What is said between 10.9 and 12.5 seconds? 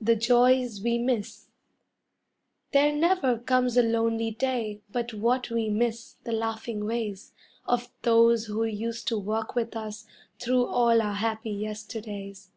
our happy yesterdays.